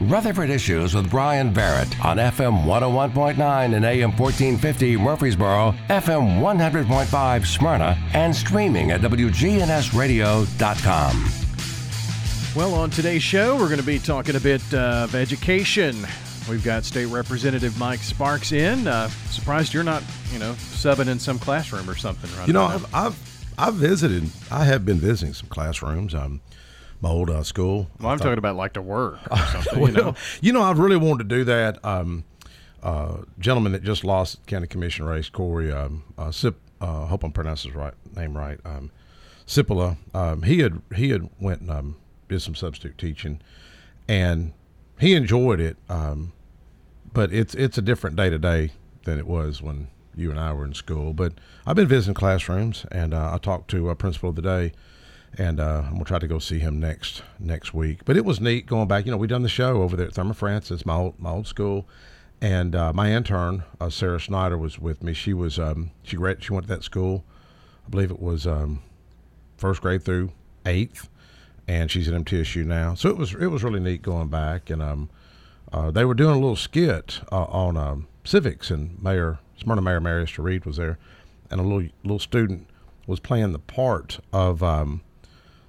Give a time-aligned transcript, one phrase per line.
[0.00, 7.98] Rutherford Issues with Brian Barrett on FM 101.9 and AM 1450 Murfreesboro, FM 100.5 Smyrna,
[8.14, 11.30] and streaming at WGNSradio.com.
[12.56, 16.06] Well, on today's show, we're going to be talking a bit uh, of education.
[16.48, 18.88] We've got State Representative Mike Sparks in.
[18.88, 22.46] Uh, surprised you're not, you know, subbing in some classroom or something, right?
[22.46, 23.18] You know, I've, I've,
[23.58, 24.30] I've visited.
[24.50, 26.14] I have been visiting some classrooms.
[26.14, 26.40] Um,
[27.00, 27.88] my old uh, school.
[27.98, 29.80] Well, I'm thought, talking about like to work or something.
[29.80, 31.84] well, you know, you know, I really wanted to do that.
[31.84, 32.24] Um,
[32.82, 35.70] uh, gentleman that just lost county commission race, Corey.
[35.72, 36.56] Um, uh, Sip.
[36.80, 38.58] Uh, hope I'm pronouncing his right name right.
[38.64, 38.90] Um,
[39.46, 39.98] Cipolla.
[40.14, 41.96] Um, he had he had went and um,
[42.28, 43.40] did some substitute teaching,
[44.08, 44.52] and
[44.98, 45.76] he enjoyed it.
[45.88, 46.32] Um,
[47.12, 48.72] but it's it's a different day to day
[49.04, 51.12] than it was when you and I were in school.
[51.12, 51.34] But
[51.66, 54.72] I've been visiting classrooms, and uh, I talked to a principal of the day,
[55.38, 58.04] and uh, gonna try to go see him next next week.
[58.04, 59.06] But it was neat going back.
[59.06, 61.46] You know, we done the show over there at Thurman Francis, my old my old
[61.46, 61.86] school,
[62.40, 65.12] and uh, my intern uh, Sarah Snyder was with me.
[65.12, 67.24] She was um, she read she went to that school.
[67.86, 68.82] I believe it was um,
[69.56, 70.32] first grade through
[70.66, 71.08] eighth,
[71.68, 72.94] and she's at MTSU now.
[72.94, 75.10] So it was it was really neat going back, and um,
[75.72, 80.00] uh, they were doing a little skit uh, on um, civics, and Mayor Smyrna Mayor
[80.00, 80.98] Mary Esther Reed was there,
[81.50, 82.66] and a little little student
[83.06, 85.02] was playing the part of um,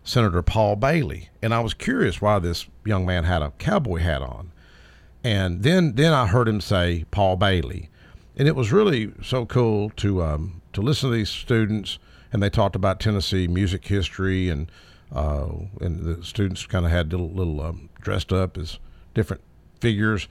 [0.04, 4.22] Senator Paul Bailey, and I was curious why this young man had a cowboy hat
[4.22, 4.52] on,
[5.24, 7.90] and then then I heard him say Paul Bailey,
[8.36, 12.00] and it was really so cool to um, to listen to these students,
[12.34, 14.72] and they talked about Tennessee music history, and
[15.14, 18.80] uh, and the students kind of had little little um, dressed up as
[19.14, 19.44] different
[19.80, 20.28] figures,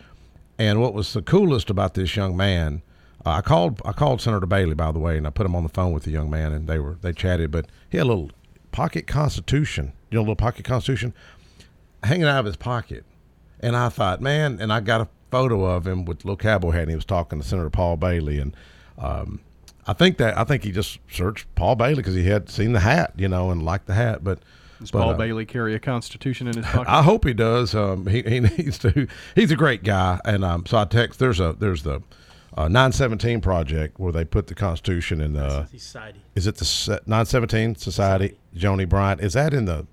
[0.59, 2.83] and what was the coolest about this young man.
[3.25, 5.63] Uh, I called I called Senator Bailey by the way, and I put him on
[5.63, 7.51] the phone with the young man, and they were they chatted.
[7.51, 8.31] But he had a little
[8.73, 11.15] pocket Constitution, you know, a little pocket Constitution,
[12.03, 13.05] hanging out of his pocket,
[13.61, 16.73] and I thought, man, and I got a photo of him with a little cowboy
[16.73, 16.83] hat.
[16.83, 18.57] and He was talking to Senator Paul Bailey, and
[18.99, 19.41] um,
[19.87, 22.81] I think that I think he just searched Paul Bailey because he had seen the
[22.81, 24.41] hat, you know, and liked the hat, but.
[24.79, 26.91] does but, Paul uh, Bailey carry a Constitution in his pocket?
[26.91, 27.75] I hope he does.
[27.75, 29.07] Um, he, he needs to.
[29.35, 31.19] He's a great guy, and um, so I text.
[31.19, 32.03] There's a there's the
[32.57, 35.67] uh, 917 project where they put the Constitution in the.
[35.67, 36.21] Society.
[36.35, 38.37] Is it the 917 Society?
[38.55, 39.21] Joni Bryant.
[39.21, 39.87] Is that in the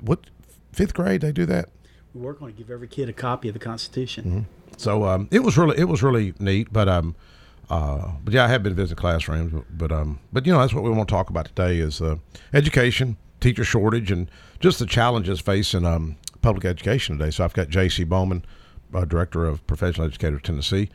[0.00, 0.30] what
[0.72, 1.20] fifth grade?
[1.20, 1.68] They do that.
[2.14, 4.24] We work on to give every kid a copy of the Constitution.
[4.24, 4.74] Mm-hmm.
[4.76, 6.72] So um, it was really it was really neat.
[6.72, 7.16] But um,
[7.68, 9.52] uh, but yeah, I have been visiting classrooms.
[9.52, 12.00] But, but um, but you know that's what we want to talk about today is
[12.00, 12.16] uh,
[12.52, 14.30] education, teacher shortage, and
[14.60, 17.30] just the challenges facing um, public education today.
[17.30, 18.04] So I've got J.C.
[18.04, 18.44] Bowman,
[18.94, 20.90] uh, director of Professional Educator Tennessee,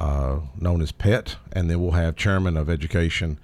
[0.00, 3.38] uh, known as PET, and then we'll have chairman of education.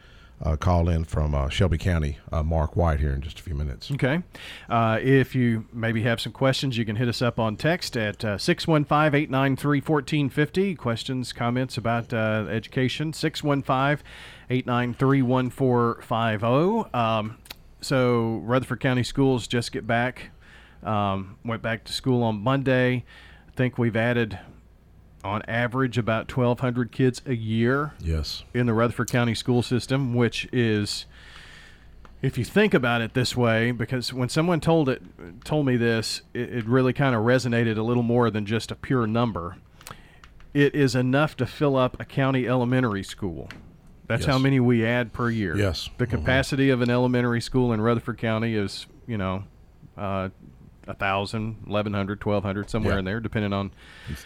[0.44, 3.54] Uh, call in from uh, Shelby County, uh, Mark White, here in just a few
[3.54, 3.92] minutes.
[3.92, 4.24] Okay.
[4.68, 8.24] Uh, if you maybe have some questions, you can hit us up on text at
[8.24, 10.74] uh, 615 893 1450.
[10.74, 14.04] Questions, comments about uh, education, 615
[14.50, 16.90] 893 1450.
[16.92, 17.38] Um,
[17.80, 20.30] So, Rutherford County Schools just get back,
[20.82, 23.04] um, went back to school on Monday.
[23.48, 24.40] I think we've added,
[25.24, 28.44] on average, about 1,200 kids a year Yes.
[28.52, 31.06] in the Rutherford County school system, which is,
[32.22, 35.02] if you think about it this way, because when someone told it
[35.44, 38.74] told me this, it, it really kind of resonated a little more than just a
[38.74, 39.56] pure number.
[40.54, 43.48] It is enough to fill up a county elementary school.
[44.08, 45.56] That's how many we add per year.
[45.56, 45.88] Yes.
[45.96, 46.10] The Mhm.
[46.10, 49.44] capacity of an elementary school in Rutherford County is, you know,
[49.96, 50.28] uh,
[50.86, 52.98] a thousand, eleven hundred, twelve hundred, somewhere Yeah.
[53.00, 53.70] in there, depending on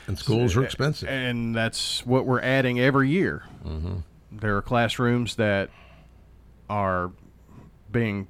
[0.07, 1.09] And schools are expensive.
[1.09, 3.43] and that's what we're adding every year.
[3.65, 3.97] Mm-hmm.
[4.33, 5.71] There are classrooms that
[6.69, 7.11] are
[7.91, 8.27] being,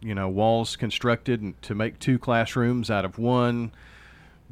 [0.00, 3.72] you know, walls constructed to make two classrooms out of one.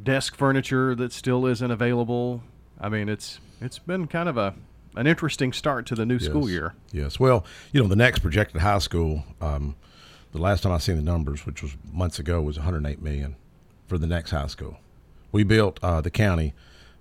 [0.03, 2.43] Desk furniture that still isn't available.
[2.81, 4.55] I mean, it's it's been kind of a
[4.97, 6.75] an interesting start to the new school year.
[6.93, 7.19] Yes.
[7.19, 9.75] Well, you know, the next projected high school, um,
[10.33, 13.37] the last time I seen the numbers, which was months ago, was 108 million
[13.87, 14.79] for the next high school.
[15.31, 16.55] We built uh, the county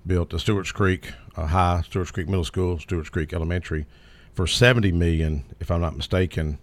[0.06, 3.86] built the Stewart's Creek uh, High, Stewart's Creek Middle School, Stewart's Creek Elementary
[4.34, 6.58] for 70 million, if I'm not mistaken.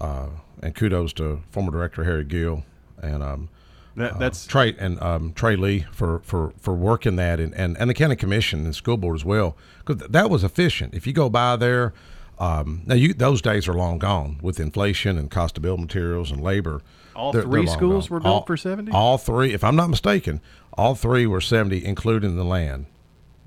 [0.00, 0.28] Uh,
[0.62, 2.64] and kudos to former director Harry Gill
[3.02, 3.48] and um,
[3.96, 7.76] That, uh, that's Trey and um, Trey Lee for, for, for working that and, and,
[7.78, 10.94] and the county commission and school board as well because that was efficient.
[10.94, 11.92] If you go by there,
[12.40, 16.30] um, now you those days are long gone with inflation and cost of build materials
[16.30, 16.80] and labor.
[17.16, 18.14] All They're- three they're schools gone.
[18.16, 18.92] were built All- for 70?
[18.92, 20.40] All three, if I'm not mistaken,
[20.74, 22.86] all three were 70, including the land.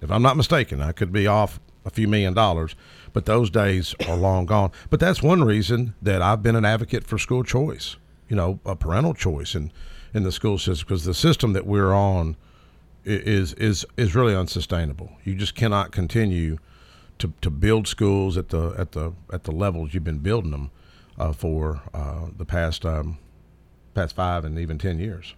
[0.02, 2.76] If I'm not mistaken, I could be off a few million dollars,
[3.14, 4.72] but those days are long gone.
[4.90, 7.96] But that's one reason that I've been an advocate for school choice,
[8.28, 9.72] you know, a parental choice in,
[10.14, 12.36] in the school system, because the system that we're on
[13.06, 15.12] is is is really unsustainable.
[15.24, 16.58] You just cannot continue
[17.22, 20.72] to, to build schools at the at the at the levels you've been building them
[21.20, 23.20] uh, for uh, the past um,
[23.94, 25.36] past five and even ten years.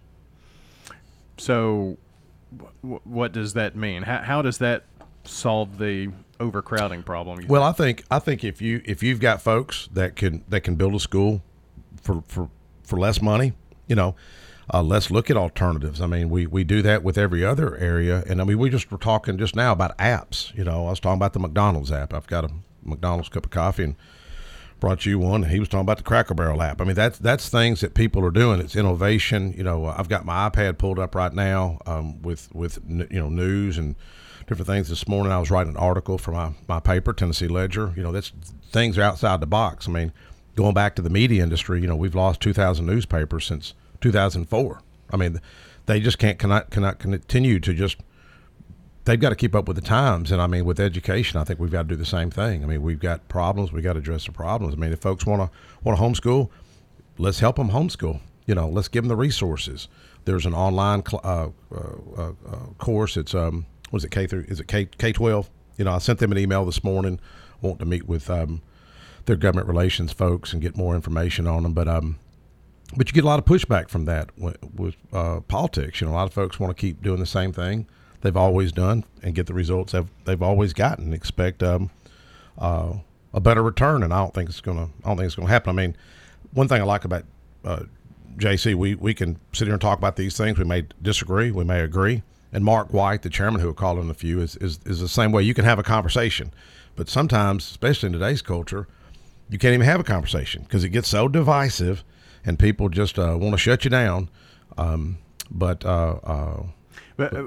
[1.36, 1.98] So,
[2.82, 4.02] w- what does that mean?
[4.02, 4.84] How, how does that
[5.24, 6.10] solve the
[6.40, 7.46] overcrowding problem?
[7.46, 10.76] Well, I think I think if you if you've got folks that can that can
[10.76, 11.42] build a school
[12.00, 12.48] for for
[12.82, 13.52] for less money,
[13.88, 14.14] you know,
[14.72, 16.00] uh, let's look at alternatives.
[16.00, 18.90] I mean, we we do that with every other area, and I mean, we just
[18.90, 20.54] were talking just now about apps.
[20.56, 22.14] You know, I was talking about the McDonald's app.
[22.14, 22.50] I've got a
[22.82, 23.96] McDonald's cup of coffee and
[24.80, 25.44] brought you one.
[25.44, 26.80] He was talking about the Cracker Barrel app.
[26.80, 28.60] I mean, that's that's things that people are doing.
[28.60, 29.54] It's innovation.
[29.56, 33.28] You know, I've got my iPad pulled up right now um, with with you know
[33.28, 33.96] news and
[34.46, 34.88] different things.
[34.88, 37.92] This morning, I was writing an article for my my paper, Tennessee Ledger.
[37.96, 38.32] You know, that's
[38.72, 39.88] things are outside the box.
[39.88, 40.12] I mean,
[40.56, 44.82] going back to the media industry, you know, we've lost 2,000 newspapers since 2004.
[45.10, 45.40] I mean,
[45.86, 47.96] they just can't cannot cannot continue to just
[49.06, 50.30] they've got to keep up with the times.
[50.30, 52.62] And I mean, with education, I think we've got to do the same thing.
[52.62, 53.72] I mean, we've got problems.
[53.72, 54.74] We got to address the problems.
[54.74, 56.50] I mean, if folks want to want to homeschool,
[57.16, 58.20] let's help them homeschool.
[58.44, 59.88] You know, let's give them the resources.
[60.26, 63.16] There's an online cl- uh, uh, uh, course.
[63.16, 64.44] It's um, was it K through?
[64.48, 65.48] Is it K K twelve?
[65.78, 67.20] You know, I sent them an email this morning,
[67.62, 68.60] wanting to meet with um,
[69.24, 71.72] their government relations folks and get more information on them.
[71.72, 72.18] But um,
[72.96, 76.00] but you get a lot of pushback from that with, uh, politics.
[76.00, 77.86] You know, a lot of folks want to keep doing the same thing
[78.20, 81.12] they've always done and get the results they've, they've always gotten.
[81.12, 81.90] Expect um,
[82.58, 82.94] uh,
[83.32, 84.88] a better return, and I don't think it's gonna.
[85.04, 85.70] I don't think it's gonna happen.
[85.70, 85.96] I mean,
[86.52, 87.24] one thing I like about
[87.64, 87.82] uh,
[88.36, 90.58] JC, we we can sit here and talk about these things.
[90.58, 92.22] We may disagree, we may agree.
[92.52, 95.32] And Mark White, the chairman who called in a few, is, is is the same
[95.32, 95.42] way.
[95.42, 96.52] You can have a conversation,
[96.96, 98.86] but sometimes, especially in today's culture,
[99.50, 102.04] you can't even have a conversation because it gets so divisive,
[102.44, 104.28] and people just uh, want to shut you down.
[104.76, 105.18] Um,
[105.50, 106.62] but uh, uh,
[107.16, 107.44] But uh,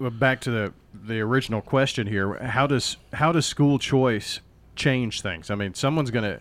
[0.00, 4.40] uh, back to the the original question here: how does how does school choice
[4.76, 5.50] change things?
[5.50, 6.40] I mean, someone's going to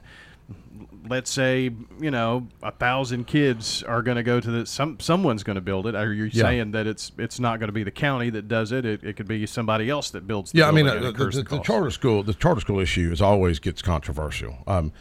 [1.09, 5.43] let's say you know a thousand kids are going to go to the some someone's
[5.43, 5.95] going to build it.
[5.95, 6.43] Are you Yeah.
[6.43, 8.85] saying that it's it's not going to be the county that does it?
[8.85, 10.51] It, it could be somebody else that builds.
[10.51, 13.11] The Yeah, I mean, uh, the, the, the the charter school, the charter school issue
[13.11, 14.57] is always gets controversial.
[14.67, 14.91] Um,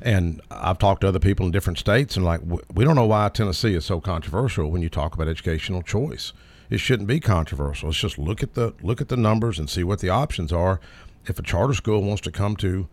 [0.00, 2.40] and I've talked to other people in different states, and like
[2.72, 6.32] we don't know why Tennessee is so controversial when you talk about educational choice.
[6.68, 7.88] It shouldn't be controversial.
[7.88, 10.80] Let's just look at the look at the numbers and see what the options are.
[11.26, 12.88] If a charter school wants to come to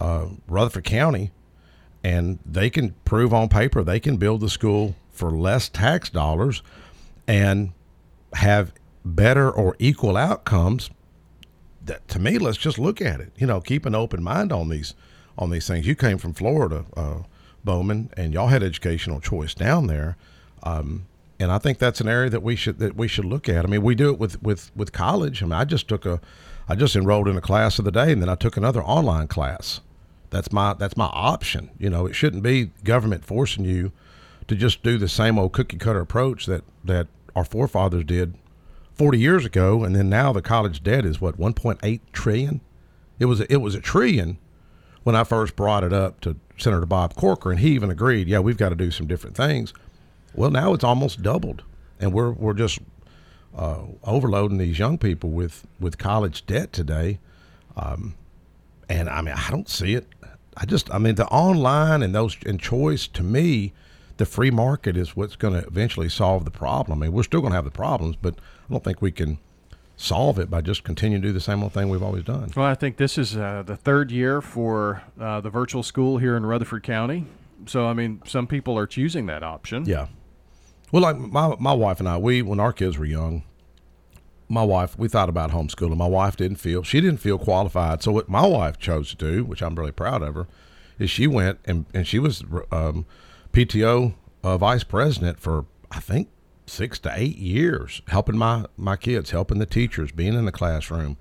[0.00, 1.30] uh, Rutherford County,
[2.04, 6.62] and they can prove on paper they can build the school for less tax dollars
[7.26, 7.72] and
[8.34, 8.72] have
[9.04, 10.90] better or equal outcomes
[11.82, 14.68] that to me let's just look at it you know keep an open mind on
[14.68, 14.94] these
[15.38, 15.86] on these things.
[15.86, 17.18] You came from florida uh,
[17.64, 20.16] bowman and y'all had educational choice down there.
[20.62, 21.06] Um,
[21.40, 23.64] and i think that's an area that we should that we should look at.
[23.64, 25.42] I mean we do it with with with college.
[25.42, 26.20] I mean i just took a
[26.68, 29.28] i just enrolled in a class of the day and then i took another online
[29.28, 29.80] class.
[30.30, 31.70] That's my that's my option.
[31.78, 33.92] You know it shouldn't be government forcing you
[34.46, 38.34] to just do the same old cookie cutter approach that that our forefathers did
[38.94, 42.60] 40 years ago and then now the college debt is what 1.8 trillion?
[43.18, 44.38] It was a, it was a trillion
[45.04, 48.40] when I first brought it up to Senator Bob Corker and he even agreed yeah
[48.40, 49.72] we've got to do some different things.
[50.34, 51.62] Well now it's almost doubled
[52.00, 52.80] and we're we're just
[53.56, 57.20] uh, overloading these young people with with college debt today.
[57.76, 58.16] Um,
[58.88, 60.06] and I mean I don't see it.
[60.56, 63.72] I just I mean the online and those and choice to me
[64.16, 66.98] the free market is what's going to eventually solve the problem.
[66.98, 69.38] I mean, we're still going to have the problems, but I don't think we can
[69.96, 72.50] solve it by just continuing to do the same old thing we've always done.
[72.56, 76.36] Well, I think this is uh, the third year for uh, the virtual school here
[76.36, 77.26] in Rutherford County.
[77.66, 79.84] So, I mean, some people are choosing that option.
[79.86, 80.08] Yeah.
[80.92, 83.42] Well, like my my wife and I, we when our kids were young,
[84.48, 85.96] my wife we thought about homeschooling.
[85.96, 88.02] My wife didn't feel she didn't feel qualified.
[88.02, 90.46] So what my wife chose to do, which I'm really proud of her,
[90.98, 93.06] is she went and and she was um,
[93.52, 96.28] PTO uh, vice president for I think
[96.66, 101.16] six to eight years, helping my my kids, helping the teachers, being in the classroom,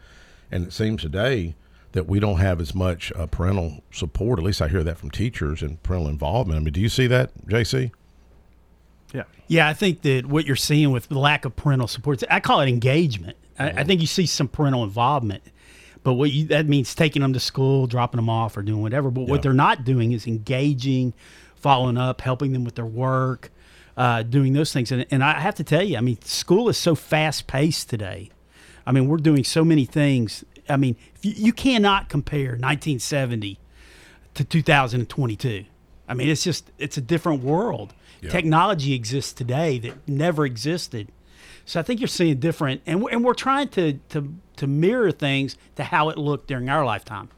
[0.52, 1.56] and it seems today
[1.92, 4.40] that we don't have as much uh, parental support.
[4.40, 6.60] At least I hear that from teachers and parental involvement.
[6.60, 7.92] I mean, do you see that, JC?
[9.14, 9.24] Yeah.
[9.48, 12.62] Yeah, I think that what you're seeing with the lack of parental support, I call
[12.62, 13.38] it engagement.
[13.60, 15.44] I, I think you see some parental involvement,
[16.04, 19.12] but what you, that means taking them to school, dropping them off, or doing whatever.
[19.12, 19.30] But Yeah.
[19.30, 21.14] what they're not doing is engaging,
[21.56, 23.52] following up, helping them with their work,
[23.98, 24.92] uh, doing those things.
[24.92, 28.30] And, and I have to tell you, I mean, school is so fast paced today.
[28.86, 30.44] I mean, we're doing so many things.
[30.68, 33.60] I mean, if you, you cannot compare 1970
[34.34, 35.66] to 2022.
[36.08, 37.94] I mean, it's just it's a different world.
[38.30, 41.10] Technology exists today that never existed.
[41.66, 45.12] So I think you're seeing different, and we're, and we're trying to to to mirror
[45.12, 47.30] things to how it looked during our lifetime.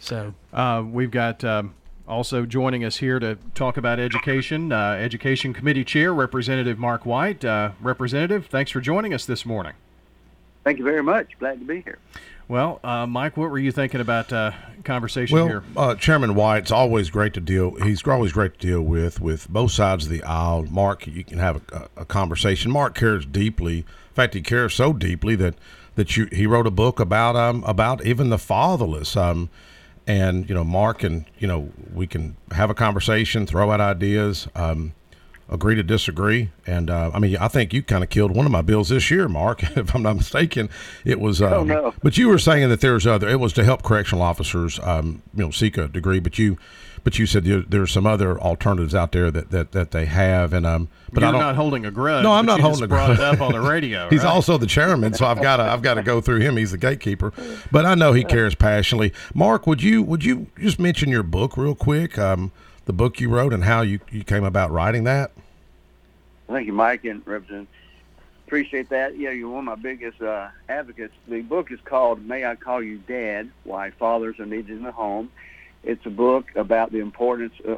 [0.00, 1.44] So uh, we've got.
[1.44, 1.74] Um,
[2.06, 7.44] also joining us here to talk about education, uh, Education Committee Chair, Representative Mark White.
[7.44, 9.72] Uh, Representative, thanks for joining us this morning.
[10.64, 11.38] Thank you very much.
[11.38, 11.98] Glad to be here.
[12.46, 14.52] Well, uh, Mike, what were you thinking about uh,
[14.84, 15.64] conversation well, here?
[15.74, 17.74] Uh, Chairman White, it's always great to deal.
[17.76, 20.64] He's always great to deal with with both sides of the aisle.
[20.64, 22.70] Mark, you can have a, a conversation.
[22.70, 23.78] Mark cares deeply.
[23.78, 25.54] In fact, he cares so deeply that
[25.94, 29.16] that you he wrote a book about um about even the fatherless.
[29.16, 29.48] Um,
[30.06, 34.48] and you know, Mark and you know, we can have a conversation, throw out ideas.
[34.54, 34.94] Um,
[35.48, 36.50] agree to disagree.
[36.66, 39.10] And uh, I mean, I think you kind of killed one of my bills this
[39.10, 40.70] year, Mark, if I'm not mistaken.
[41.04, 41.94] It was, um, oh, no.
[42.02, 43.28] but you were saying that there's other.
[43.28, 46.18] It was to help correctional officers, um, you know, seek a degree.
[46.20, 46.58] But you,
[47.04, 50.52] but you said there, there's some other alternatives out there that, that, that they have.
[50.52, 52.24] And um, but You're I don't, not holding a grudge.
[52.24, 53.18] No, I'm not you holding just a brought grudge.
[53.18, 54.08] it up on the radio.
[54.10, 54.30] He's right?
[54.30, 56.56] also the chairman, so I've got to I've got to go through him.
[56.56, 57.32] He's the gatekeeper,
[57.70, 59.12] but I know he cares passionately.
[59.34, 62.18] Mark, would you would you just mention your book real quick?
[62.18, 62.50] Um,
[62.86, 65.32] the book you wrote and how you, you came about writing that.
[66.48, 67.68] Thank you, Mike and Representative.
[68.46, 69.16] Appreciate that.
[69.18, 71.14] Yeah, you're one of my biggest uh, advocates.
[71.26, 74.92] The book is called "May I Call You Dad: Why Fathers Are Needed in the
[74.92, 75.30] Home."
[75.84, 77.52] It's a book about the importance.
[77.66, 77.76] Uh,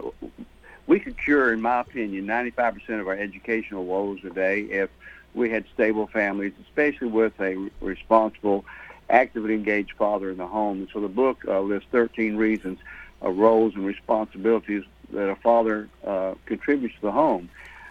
[0.87, 4.91] we could cure, in my opinion, 95% of our educational woes today if
[5.35, 8.65] we had stable families, especially with a responsible,
[9.11, 10.79] actively engaged father in the home.
[10.79, 12.79] And so the book uh, lists 13 reasons
[13.21, 17.49] of roles and responsibilities that a father uh, contributes to the home.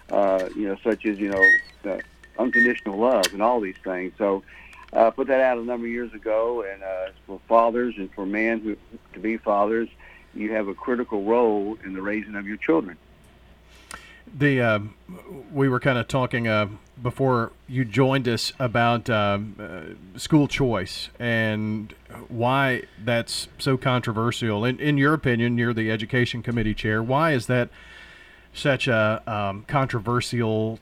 [0.09, 1.97] Uh, you know, such as you know, uh,
[2.37, 4.13] unconditional love and all these things.
[4.17, 4.43] So,
[4.93, 8.25] uh, put that out a number of years ago, and uh, for fathers and for
[8.25, 8.77] men who
[9.13, 9.89] to be fathers,
[10.35, 12.97] you have a critical role in the raising of your children.
[14.37, 14.79] The uh,
[15.51, 16.67] we were kind of talking uh,
[17.01, 19.39] before you joined us about uh,
[20.17, 21.93] school choice and
[22.27, 24.65] why that's so controversial.
[24.65, 27.03] In, in your opinion, you're the education committee chair.
[27.03, 27.69] Why is that
[28.51, 30.79] such a um, controversial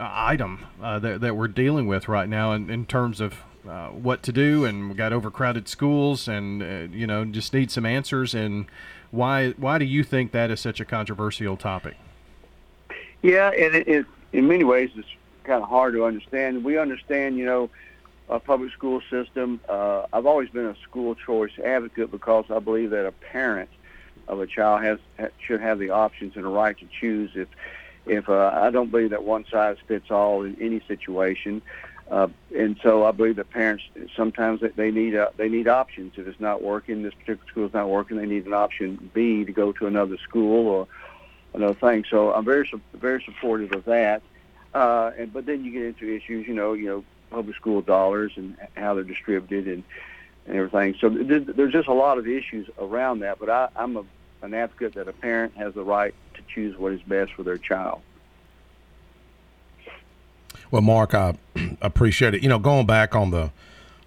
[0.00, 3.36] item uh, that, that we're dealing with right now in, in terms of
[3.68, 4.64] uh, what to do?
[4.64, 8.34] And we got overcrowded schools, and uh, you know, just need some answers.
[8.34, 8.66] And
[9.10, 11.96] why why do you think that is such a controversial topic?
[13.22, 15.08] Yeah, and in many ways, it's
[15.44, 16.64] kind of hard to understand.
[16.64, 17.70] We understand, you know,
[18.28, 19.60] a public school system.
[19.68, 23.68] Uh, I've always been a school choice advocate because I believe that a parent
[24.28, 24.98] of a child has
[25.44, 27.32] should have the options and a right to choose.
[27.34, 27.48] If
[28.06, 31.60] if uh, I don't believe that one size fits all in any situation,
[32.10, 32.26] uh,
[32.56, 33.84] and so I believe that parents
[34.16, 36.14] sometimes they need uh, they need options.
[36.16, 39.44] If it's not working, this particular school is not working, they need an option B
[39.44, 40.88] to go to another school or
[41.54, 42.04] another thing.
[42.10, 44.22] So I'm very very supportive of that.
[44.74, 48.32] Uh, and but then you get into issues, you know, you know, public school dollars
[48.36, 49.84] and how they're distributed and
[50.46, 50.96] and everything.
[51.00, 53.38] So there's just a lot of issues around that.
[53.38, 54.04] But I, I'm a,
[54.42, 57.58] an advocate that a parent has the right to choose what is best for their
[57.58, 58.00] child.
[60.70, 61.34] Well, Mark, I
[61.80, 62.42] appreciate it.
[62.42, 63.50] You know, going back on the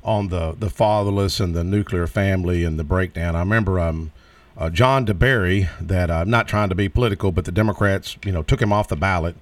[0.03, 3.35] on the the fatherless and the nuclear family and the breakdown.
[3.35, 4.11] I remember um,
[4.57, 5.69] uh, John DeBerry.
[5.79, 8.73] That uh, I'm not trying to be political, but the Democrats, you know, took him
[8.73, 9.35] off the ballot.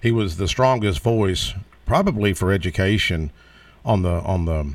[0.00, 1.54] He was the strongest voice,
[1.86, 3.32] probably for education,
[3.84, 4.74] on the on the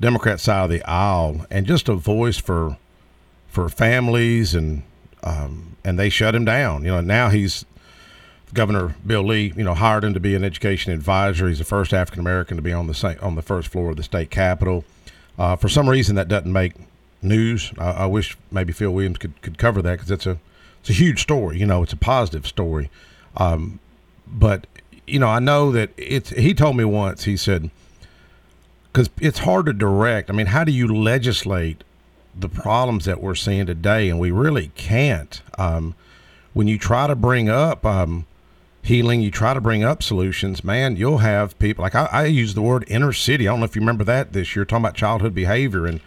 [0.00, 2.76] Democrat side of the aisle, and just a voice for
[3.46, 4.82] for families and
[5.22, 6.84] um, and they shut him down.
[6.84, 7.64] You know, now he's
[8.54, 11.48] Governor Bill Lee, you know, hired him to be an education advisor.
[11.48, 14.02] He's the first African American to be on the on the first floor of the
[14.02, 14.84] state capitol.
[15.38, 16.74] Uh, for some reason, that doesn't make
[17.22, 17.72] news.
[17.78, 20.38] I, I wish maybe Phil Williams could, could cover that because it's a
[20.80, 21.58] it's a huge story.
[21.58, 22.90] You know, it's a positive story.
[23.36, 23.78] Um,
[24.26, 24.66] but
[25.06, 26.30] you know, I know that it's.
[26.30, 27.24] He told me once.
[27.24, 27.70] He said,
[28.92, 30.28] because it's hard to direct.
[30.28, 31.84] I mean, how do you legislate
[32.38, 34.08] the problems that we're seeing today?
[34.08, 35.40] And we really can't.
[35.58, 35.94] Um,
[36.52, 38.26] when you try to bring up um,
[38.82, 42.54] healing, you try to bring up solutions, man, you'll have people like I, I use
[42.54, 43.46] the word inner city.
[43.46, 45.86] I don't know if you remember that this year, talking about childhood behavior.
[45.86, 46.00] And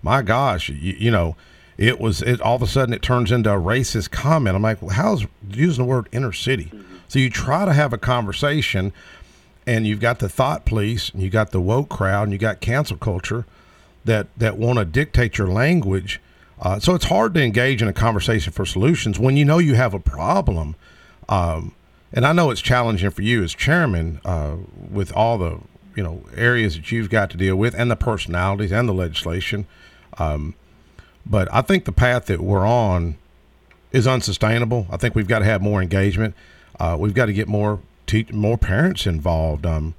[0.00, 1.36] my gosh, you, you know,
[1.76, 4.54] it was it all of a sudden it turns into a racist comment.
[4.54, 6.66] I'm like, well, how's using the word inner city?
[6.66, 6.96] Mm-hmm.
[7.08, 8.92] So you try to have a conversation,
[9.66, 12.60] and you've got the thought police, and you got the woke crowd, and you got
[12.60, 13.46] cancel culture
[14.04, 16.20] that that want to dictate your language.
[16.60, 19.74] Uh, so it's hard to engage in a conversation for solutions when you know you
[19.74, 20.76] have a problem.
[21.28, 21.74] Um,
[22.12, 24.56] and I know it's challenging for you as chairman uh,
[24.90, 25.60] with all the
[25.96, 29.66] you know areas that you've got to deal with and the personalities and the legislation.
[30.18, 30.54] Um,
[31.26, 33.16] but I think the path that we're on
[33.92, 34.86] is unsustainable.
[34.90, 36.34] I think we've got to have more engagement.
[36.78, 39.66] Uh, we've got to get more te- more parents involved.
[39.66, 39.94] Um,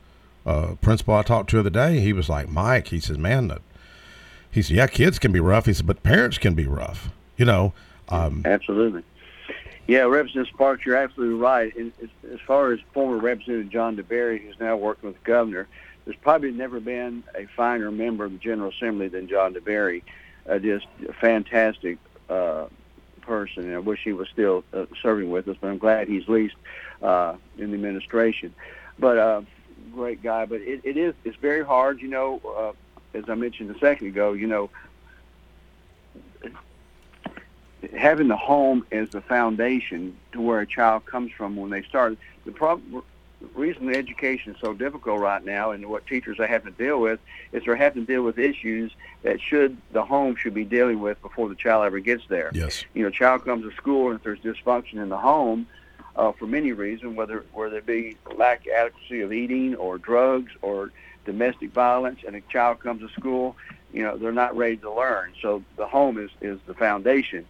[0.46, 3.48] uh, principal I talked to the other day, he was like, Mike, he says, man,
[3.48, 3.62] the,
[4.50, 5.68] he said, yeah, kids can be rough.
[5.68, 7.10] He said, but parents can be rough.
[7.38, 7.74] You know.
[8.10, 9.04] Um, Absolutely.
[9.92, 11.76] Yeah, Representative Sparks, you're absolutely right.
[11.76, 11.92] And
[12.32, 15.68] as, far as former Representative John DeBerry, who's now working with the governor,
[16.06, 20.04] there's probably never been a finer member of the General Assembly than John DeBerry.
[20.50, 21.98] Uh, just a fantastic
[22.30, 22.68] uh,
[23.20, 26.26] person, and I wish he was still uh, serving with us, but I'm glad he's
[26.30, 26.56] least
[27.02, 28.56] uh, in the administration.
[28.98, 29.42] But uh,
[29.94, 30.46] great guy.
[30.46, 32.40] But it, it is it's very hard, you know.
[32.58, 34.70] Uh, as I mentioned a second ago, you know,
[37.96, 42.18] having the home as the foundation to where a child comes from when they start.
[42.46, 43.04] The problem,
[43.40, 46.84] the reason the education is so difficult right now, and what teachers are having to
[46.84, 47.20] deal with,
[47.52, 48.92] is they're having to deal with issues
[49.24, 52.52] that should the home should be dealing with before the child ever gets there.
[52.54, 52.86] yes.
[52.94, 55.68] You know, child comes to school, and if there's dysfunction in the home,
[56.16, 60.52] uh, for many reasons, whether whether it be lack of adequacy of eating or drugs
[60.62, 60.92] or
[61.26, 63.56] domestic violence, and a child comes to school,
[63.94, 65.34] you know, they're not ready to learn.
[65.42, 67.46] So the home is is the foundation,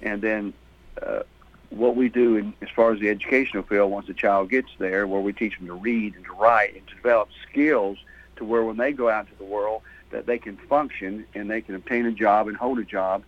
[0.00, 0.52] and then.
[1.00, 1.22] Uh,
[1.70, 5.06] what we do in, as far as the educational field once a child gets there,
[5.06, 7.96] where we teach them to read and to write and to develop skills
[8.36, 11.60] to where when they go out into the world that they can function and they
[11.60, 13.22] can obtain a job and hold a job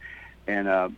[0.46, 0.88] and uh,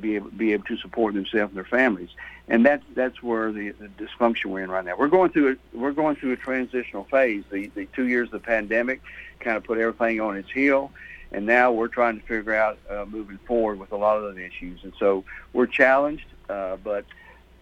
[0.00, 2.10] be able be able to support themselves and their families.
[2.48, 4.96] And that's that's where the, the dysfunction we're in right now.
[4.98, 7.44] We're going through a, we're going through a transitional phase.
[7.50, 9.00] The the two years of the pandemic
[9.40, 10.90] kind of put everything on its heel,
[11.32, 14.38] and now we're trying to figure out uh, moving forward with a lot of those
[14.38, 14.80] issues.
[14.82, 17.04] And so we're challenged, uh, but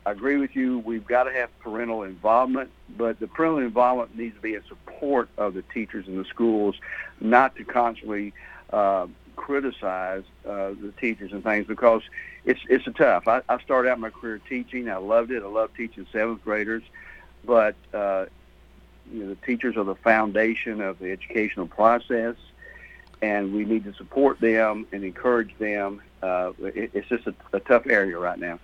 [0.04, 0.80] I agree with you.
[0.80, 5.28] We've got to have parental involvement, but the parental involvement needs to be in support
[5.38, 6.74] of the teachers in the schools,
[7.20, 8.32] not to constantly
[8.72, 12.02] uh, criticize uh, the teachers and things because
[12.44, 13.28] it's it's a tough.
[13.28, 14.88] I, I started out my career teaching.
[14.88, 15.42] I loved it.
[15.42, 16.82] I loved teaching seventh graders,
[17.44, 18.26] but uh,
[19.10, 22.36] you know the teachers are the foundation of the educational process,
[23.20, 26.02] and we need to support them and encourage them.
[26.22, 28.59] Uh, it, it's just a, a tough area right now.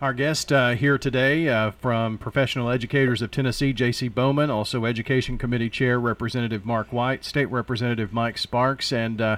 [0.00, 4.08] Our guest uh, here today uh, from Professional Educators of Tennessee, J.C.
[4.08, 9.36] Bowman, also Education Committee Chair Representative Mark White, State Representative Mike Sparks, and uh,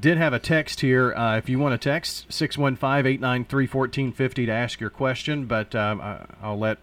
[0.00, 1.12] did have a text here.
[1.14, 6.26] Uh, if you want to text 615 893 1450 to ask your question, but I,
[6.40, 6.78] I'll let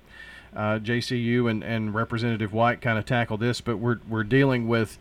[0.54, 3.62] uh, JCU and, and Representative White kind of tackle this.
[3.62, 5.00] But we're, we're dealing with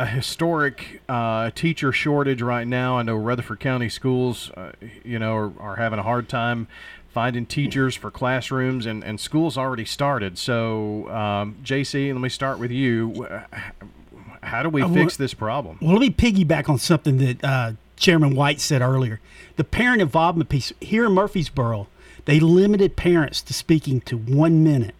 [0.00, 2.96] a historic uh, teacher shortage right now.
[2.96, 4.72] I know Rutherford County schools, uh,
[5.04, 6.68] you know, are, are having a hard time
[7.10, 10.38] finding teachers for classrooms, and, and schools already started.
[10.38, 13.28] So, um, JC, let me start with you.
[14.42, 15.76] How do we Uh, well- fix this problem?
[15.82, 19.20] Well, let me piggyback on something that uh, Chairman White said earlier.
[19.56, 21.88] The parent involvement piece here in Murfreesboro,
[22.24, 24.94] they limited parents to speaking to one minute.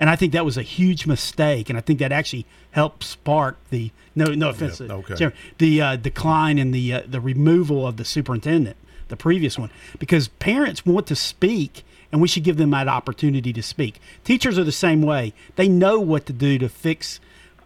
[0.00, 3.56] And I think that was a huge mistake, and I think that actually helped spark
[3.70, 5.30] the no no offense, uh, okay.
[5.58, 8.76] The uh, decline in the uh, the removal of the superintendent,
[9.08, 11.82] the previous one, because parents want to speak,
[12.12, 14.00] and we should give them that opportunity to speak.
[14.22, 17.18] Teachers are the same way; they know what to do to fix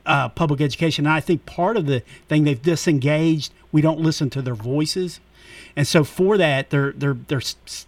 [0.06, 1.06] uh, public education.
[1.06, 3.52] And I think part of the thing they've disengaged.
[3.70, 5.20] We don't listen to their voices,
[5.76, 7.40] and so for that, they're they're they're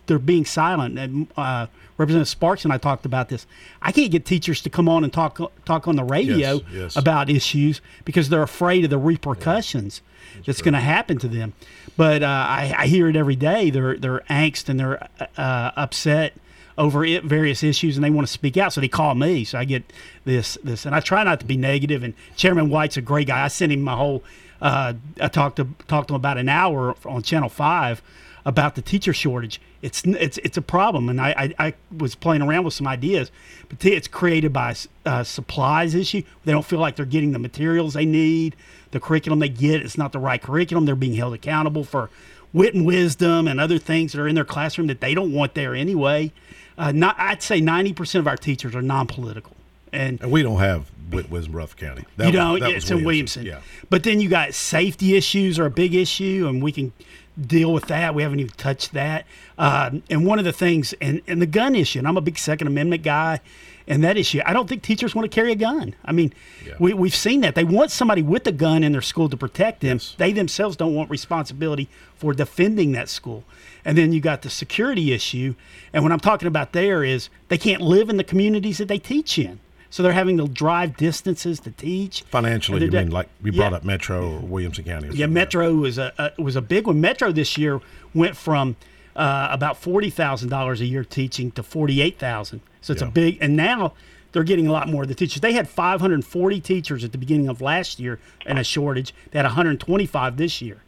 [0.06, 0.98] they're being silent.
[0.98, 3.46] And uh, Representative Sparks and I talked about this.
[3.82, 6.96] I can't get teachers to come on and talk talk on the radio Yes, yes.
[6.96, 10.00] about issues because they're afraid of the repercussions
[10.46, 11.52] that's going to happen to them.
[11.96, 13.70] But uh, I, I hear it every day.
[13.70, 16.34] They're they're angst and they're uh, upset
[16.76, 18.72] over it, various issues, and they want to speak out.
[18.72, 19.44] So they call me.
[19.44, 19.92] So I get
[20.24, 22.02] this this, and I try not to be negative.
[22.02, 23.44] And Chairman White's a great guy.
[23.44, 24.24] I sent him my whole.
[24.64, 28.02] Uh, I talked to talked to him about an hour on Channel Five
[28.46, 29.60] about the teacher shortage.
[29.82, 33.30] It's it's it's a problem, and I I, I was playing around with some ideas,
[33.68, 34.74] but it's created by
[35.04, 36.22] uh, supplies issue.
[36.46, 38.56] They don't feel like they're getting the materials they need,
[38.90, 39.82] the curriculum they get.
[39.82, 40.86] It's not the right curriculum.
[40.86, 42.08] They're being held accountable for
[42.54, 45.54] wit and wisdom and other things that are in their classroom that they don't want
[45.54, 46.32] there anyway.
[46.78, 49.54] Uh, not I'd say ninety percent of our teachers are non-political,
[49.94, 52.04] and And we don't have Wisdom Rough County.
[52.16, 53.46] That you was- know, that yeah, was it's in Williamson.
[53.46, 53.60] Yeah.
[53.90, 56.92] But then you got safety issues are a big issue, and we can
[57.40, 58.14] deal with that.
[58.14, 59.26] We haven't even touched that.
[59.58, 62.38] Uh, and one of the things, and, and the gun issue, and I'm a big
[62.38, 63.40] Second Amendment guy,
[63.86, 65.94] and that issue, I don't think teachers want to carry a gun.
[66.04, 66.32] I mean,
[66.66, 66.74] Yeah.
[66.78, 67.54] we, we've seen that.
[67.54, 69.96] They want somebody with a gun in their school to protect them.
[69.96, 70.14] Yes.
[70.16, 73.44] They themselves don't want responsibility for defending that school.
[73.84, 75.54] And then you got the security issue.
[75.92, 78.98] And what I'm talking about there is they can't live in the communities that they
[78.98, 79.60] teach in.
[79.94, 82.22] So they're having to drive distances to teach.
[82.22, 83.76] Financially, you mean like you brought Yeah.
[83.76, 85.10] up Metro or Williamson County?
[85.10, 85.26] or Yeah.
[85.26, 87.00] Metro was a, a was a big one.
[87.00, 87.80] Metro this year
[88.12, 88.74] went from
[89.14, 92.60] uh, about forty thousand dollars a year teaching to forty eight thousand.
[92.80, 93.06] So it's Yeah.
[93.06, 93.92] a big, and now
[94.32, 95.40] they're getting a lot more of the teachers.
[95.40, 99.14] They had 540 teachers at the beginning of last year and a shortage.
[99.30, 100.78] They had 125 this year.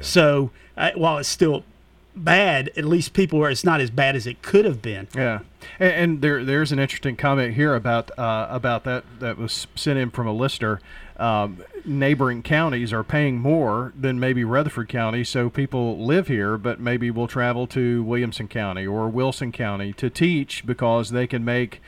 [0.00, 1.64] So uh, while it's still
[2.24, 5.08] bad, at least people where It's not as bad as it could have been.
[5.14, 5.40] Yeah,
[5.78, 9.98] and, and there there's an interesting comment here about uh, about that that was sent
[9.98, 10.80] in from a listener.
[11.16, 16.78] Um, neighboring counties are paying more than maybe Rutherford County, so people live here, but
[16.78, 21.80] maybe will travel to Williamson County or Wilson County to teach because they can make.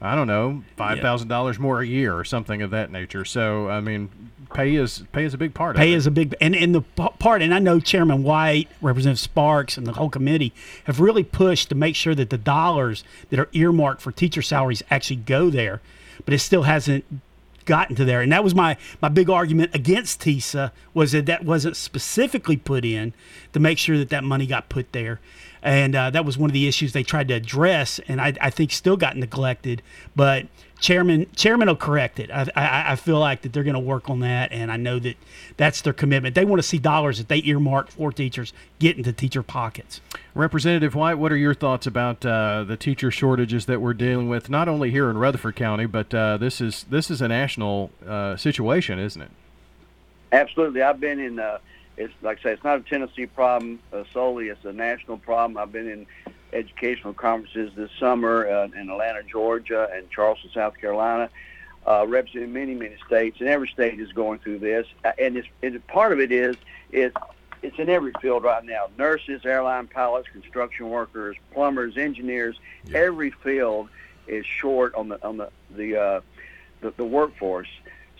[0.00, 3.24] I don't know, five thousand dollars more a year or something of that nature.
[3.24, 4.10] So I mean,
[4.52, 5.80] pay is pay is a big part of.
[5.80, 9.78] Pay is a big and and the part, and I know Chairman White, Representative Sparks,
[9.78, 10.52] and the whole committee
[10.84, 14.82] have really pushed to make sure that the dollars that are earmarked for teacher salaries
[14.90, 15.80] actually go there,
[16.24, 17.04] but it still hasn't
[17.64, 18.20] gotten to there.
[18.20, 22.84] And that was my my big argument against TISA was that that wasn't specifically put
[22.84, 23.12] in
[23.52, 25.20] to make sure that that money got put there.
[25.66, 28.50] And uh, that was one of the issues they tried to address, and I, I
[28.50, 29.82] think still got neglected.
[30.14, 30.46] But
[30.78, 32.30] chairman chairman will correct it.
[32.30, 35.00] I, I, I feel like that they're going to work on that, and I know
[35.00, 35.16] that
[35.56, 36.36] that's their commitment.
[36.36, 40.00] They want to see dollars that they earmark for teachers get into teacher pockets.
[40.36, 44.48] Representative White, what are your thoughts about uh, the teacher shortages that we're dealing with,
[44.48, 48.36] not only here in Rutherford County, but uh, this is this is a national uh,
[48.36, 49.30] situation, isn't it?
[50.30, 50.82] Absolutely.
[50.82, 51.58] I've been in, uh,
[51.96, 54.48] it's like I say, it's not a Tennessee problem uh, solely.
[54.48, 55.56] It's a national problem.
[55.56, 56.06] I've been in
[56.52, 61.30] educational conferences this summer uh, in Atlanta, Georgia, and Charleston, South Carolina,
[61.86, 64.86] uh, representing many, many states, and every state is going through this.
[65.04, 66.56] Uh, and it's, it, part of it is,
[66.92, 67.12] is
[67.62, 68.88] it's in every field right now.
[68.98, 72.58] Nurses, airline pilots, construction workers, plumbers, engineers,
[72.94, 73.88] every field
[74.26, 76.20] is short on the on the the, uh,
[76.80, 77.68] the the workforce.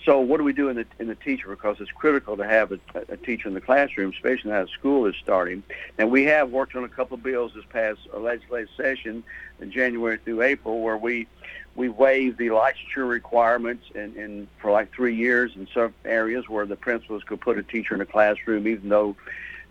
[0.06, 1.48] So what do we do in the in the teacher?
[1.48, 5.04] Because it's critical to have a, a teacher in the classroom, especially now that school
[5.06, 5.64] is starting.
[5.98, 9.24] And we have worked on a couple of bills this past uh, legislative session
[9.60, 11.26] in January through April, where we
[11.74, 16.76] we waived the licensure requirements and, for like three years in some areas where the
[16.76, 19.16] principals could put a teacher in a classroom, even though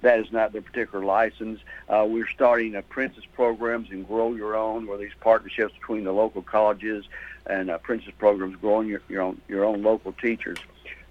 [0.02, 1.62] that is not their particular license.
[1.90, 6.44] Uh, we're starting apprentice programs and grow your own, where these partnerships between the local
[6.44, 7.06] colleges
[7.48, 10.58] and apprentice programs, growing your, your own your own local teachers.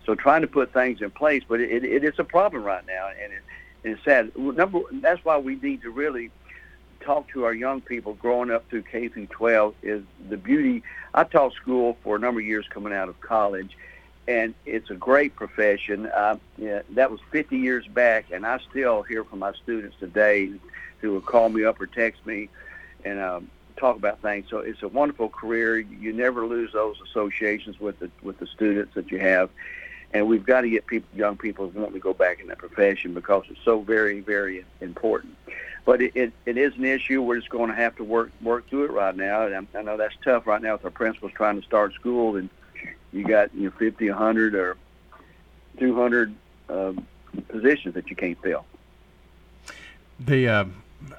[0.04, 2.86] So trying to put things in place, but it, it, it is a problem right
[2.86, 3.42] now, and, it,
[3.82, 4.36] it's sad.
[4.36, 6.30] Number that's why we need to really
[7.00, 10.82] talk to our young people growing up through K through 12 is the beauty.
[11.12, 13.76] I taught school for a number of years coming out of college,
[14.26, 16.06] and it's a great profession.
[16.06, 20.50] Uh, yeah, that was 50 years back, and I still hear from my students today
[21.00, 22.48] who will call me up or text me
[23.04, 24.46] and um, talk about things.
[24.48, 25.78] So it's a wonderful career.
[25.78, 29.50] You never lose those associations with the with the students that you have.
[30.12, 33.14] And we've got to get people, young people wanting to go back in that profession
[33.14, 35.36] because it's so very, very important.
[35.84, 37.20] But it, it, it is an issue.
[37.20, 39.46] We're just going to have to work work through it right now.
[39.46, 42.48] And I know that's tough right now with our principals trying to start school, and
[43.12, 44.76] you got you know 50, 100, or
[45.78, 46.34] 200
[46.68, 47.06] um,
[47.48, 48.64] positions that you can't fill.
[50.20, 50.64] The uh,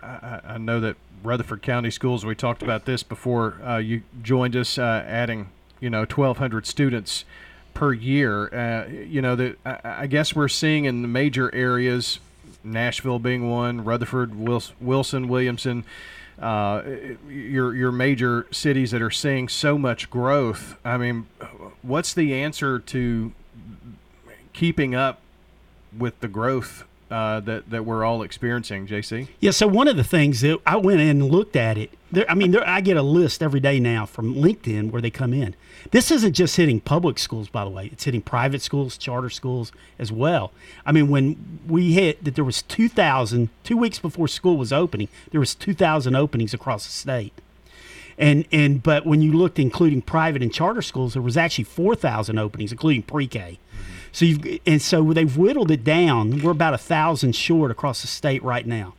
[0.01, 2.25] I, I know that Rutherford County Schools.
[2.25, 7.25] We talked about this before uh, you joined us, uh, adding you know 1,200 students
[7.73, 8.53] per year.
[8.53, 12.19] Uh, you know that I, I guess we're seeing in the major areas,
[12.63, 15.83] Nashville being one, Rutherford, Wilson, Williamson.
[16.39, 16.83] Uh,
[17.29, 20.77] your your major cities that are seeing so much growth.
[20.83, 21.27] I mean,
[21.81, 23.31] what's the answer to
[24.51, 25.21] keeping up
[25.97, 29.27] with the growth uh, that that we're all experiencing, JC?
[29.39, 31.91] Yeah, so one of the things that I went in and looked at it.
[32.11, 35.09] There, I mean, there, I get a list every day now from LinkedIn where they
[35.09, 35.55] come in.
[35.91, 37.89] This isn't just hitting public schools, by the way.
[37.91, 40.51] It's hitting private schools, charter schools as well.
[40.85, 45.09] I mean, when we hit that there was 2,000, two weeks before school was opening,
[45.31, 47.33] there was 2,000 openings across the state.
[48.17, 52.37] And and but when you looked including private and charter schools, there was actually 4,000
[52.37, 53.59] openings, including pre-K.
[54.15, 56.41] So you've and so they've whittled it down.
[56.41, 58.93] We're about a thousand short across the state right now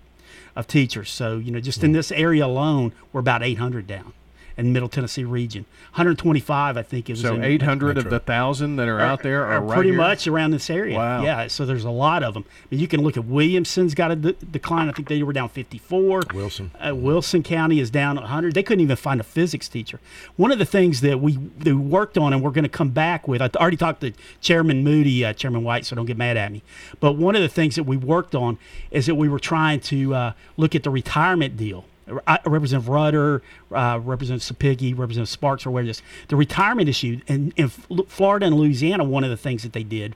[0.54, 1.10] of teachers.
[1.10, 1.94] So you know, just in mm.
[1.94, 4.12] this area alone, we're about 800 down
[4.56, 5.64] in Middle Tennessee region.
[5.92, 7.20] 125, I think it was.
[7.20, 9.98] So in, 800 of the thousand that are out there are, right pretty here?
[9.98, 10.96] much around this area.
[10.96, 11.22] Wow.
[11.22, 11.46] Yeah.
[11.48, 12.44] So there's a lot of them.
[12.48, 14.88] I mean, you can look at Williamson's got a de- decline.
[14.88, 16.22] I think they were down 54.
[16.32, 16.70] Wilson.
[16.78, 18.54] Uh, Wilson County is down 100.
[18.54, 20.00] They couldn't even find a physics teacher.
[20.36, 22.90] One of the things that we, that we worked on and we're going to come
[22.90, 26.36] back with, I already talked to Chairman Moody, uh, Chairman White, so don't get mad
[26.36, 26.62] at me.
[26.98, 28.58] But one of the things that we worked on
[28.90, 31.84] is that we were trying to uh, look at the retirement deal.
[32.26, 33.42] I- Representative Rudder,
[33.72, 36.02] uh, Representative Sapiggy, Representative Sparks aware of this.
[36.28, 40.14] The retirement issue in, in Florida and Louisiana, one of the things that they did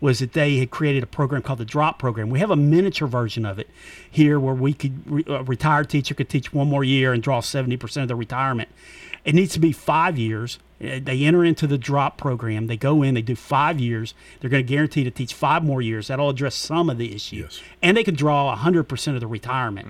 [0.00, 2.30] was that they had created a program called the Drop Program.
[2.30, 3.68] We have a miniature version of it
[4.08, 7.40] here where we could re- a retired teacher could teach one more year and draw
[7.40, 8.68] 70% of their retirement.
[9.28, 10.58] It needs to be five years.
[10.82, 12.66] Uh, They enter into the drop program.
[12.66, 14.14] They go in, they do five years.
[14.40, 16.06] They're going to guarantee to teach five more years.
[16.08, 17.40] That'll address some of the issues.
[17.40, 17.62] Yes.
[17.82, 19.86] And they can draw 100% of the retirement.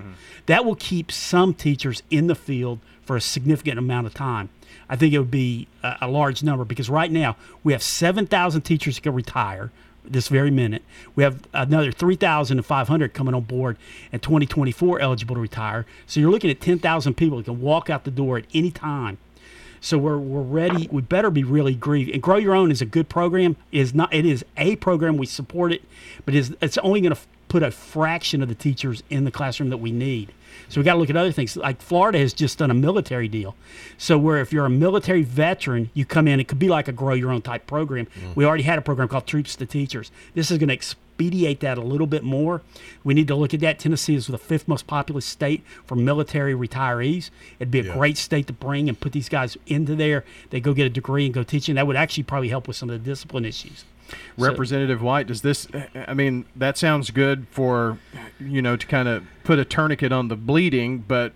[0.47, 4.49] That will keep some teachers in the field for a significant amount of time.
[4.89, 8.63] I think it would be a, a large number because right now we have 7,000
[8.63, 9.71] teachers that can retire
[10.05, 10.83] this very minute.
[11.15, 13.77] We have another 3,500 coming on board
[14.11, 15.85] in 2024 eligible to retire.
[16.07, 19.19] So you're looking at 10,000 people that can walk out the door at any time.
[19.81, 20.89] So we're, we're ready.
[20.91, 22.13] We better be really greedy.
[22.13, 23.57] And Grow Your Own is a good program.
[23.73, 24.13] It is not.
[24.13, 25.17] It is a program.
[25.17, 25.83] We support it,
[26.25, 29.71] but it's, it's only going to put a fraction of the teachers in the classroom
[29.71, 30.33] that we need.
[30.69, 31.57] So we got to look at other things.
[31.57, 33.57] Like Florida has just done a military deal.
[33.97, 36.41] So where if you're a military veteran, you come in.
[36.41, 38.07] It could be like a Grow Your Own type program.
[38.07, 38.37] Mm.
[38.37, 40.11] We already had a program called Troops to Teachers.
[40.35, 40.75] This is going to
[41.19, 42.63] expedite that a little bit more.
[43.03, 43.79] We need to look at that.
[43.79, 47.31] Tennessee is the fifth most populous state for military retirees.
[47.59, 47.95] It'd be a Yeah.
[47.95, 50.25] great state to bring and put these guys into there.
[50.51, 51.75] They go get a degree and go teaching.
[51.75, 53.85] That would actually probably help with some of the discipline issues.
[54.11, 55.67] So- Representative White, does this?
[56.07, 57.99] I mean, that sounds good for,
[58.41, 61.05] you know, to kind of put a tourniquet on the bleeding.
[61.07, 61.33] But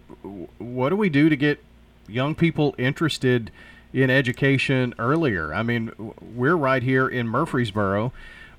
[0.59, 1.63] what do we do to get
[2.09, 3.51] young people interested
[3.93, 5.53] in education earlier?
[5.53, 5.91] I mean,
[6.35, 8.13] we're right here in Murfreesboro,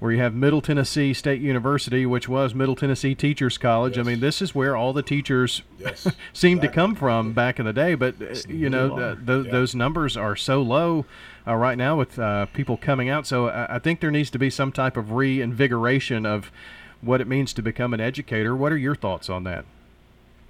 [0.04, 3.98] where you have Middle Tennessee State University, which was Middle Tennessee Teachers College.
[3.98, 7.66] I mean, this is where all the teachers Yes, seemed to come from back in
[7.66, 7.96] the day.
[7.96, 9.16] But uh, you know, Lamar.
[9.16, 9.52] th- th- Yeah.
[9.54, 11.06] those numbers are so low
[11.48, 13.26] uh, right now with uh, people coming out.
[13.26, 16.52] So I, I think there needs to be some type of reinvigoration of
[17.00, 18.54] what it means to become an educator.
[18.58, 19.64] What are your thoughts on that?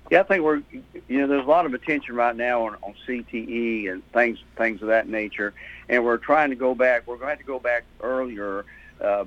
[0.10, 0.64] Yeah, I think we're,
[1.08, 4.82] you know, there's a lot of attention right now on, on CTE and things things
[4.82, 5.54] of that nature,
[5.90, 7.06] and we're trying to go back.
[7.06, 8.66] We're going to have to go back earlier,
[9.02, 9.26] uh,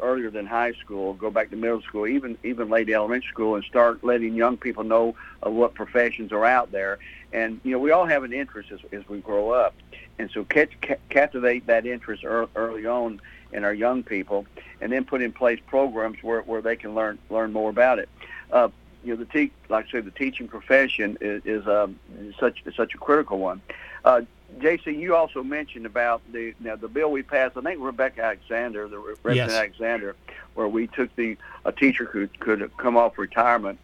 [0.00, 1.14] earlier than high school.
[1.14, 4.84] Go back to middle school, even even late elementary school, and start letting young people
[4.84, 6.98] know of what professions are out there.
[7.32, 9.74] And you know, we all have an interest as, as we grow up,
[10.18, 13.20] and so catch, ca- captivate that interest ear- early on
[13.52, 14.46] in our young people,
[14.80, 18.08] and then put in place programs where, where they can learn learn more about it.
[18.50, 18.68] Uh,
[19.04, 21.98] you know, the te- like I said, the teaching profession is, is um,
[22.38, 23.62] such such a critical one.
[24.04, 24.22] Uh,
[24.56, 27.56] JC, you also mentioned about the now the bill we passed.
[27.56, 29.58] I think Rebecca Alexander, the Re- Representative Yes.
[29.58, 30.16] Alexander,
[30.54, 33.78] where we took the a teacher could could come off retirement,